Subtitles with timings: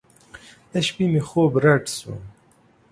[0.71, 2.13] د شپې مې خوب رډ سو.